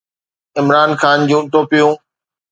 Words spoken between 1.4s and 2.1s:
ٽوپيون